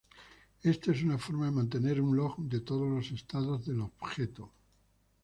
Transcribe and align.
Esto 0.63 0.91
es 0.93 1.03
una 1.03 1.19
forma 1.19 1.45
de 1.45 1.51
mantener 1.51 2.01
un 2.01 2.15
log 2.17 2.35
de 2.39 2.61
todos 2.61 2.89
los 2.89 3.11
estados 3.11 3.63
del 3.67 3.81
objeto. 3.81 4.51